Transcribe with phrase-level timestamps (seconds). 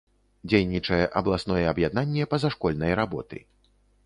[0.53, 3.37] Дзейнічае абласное аб'яднанне пазашкольнай работы.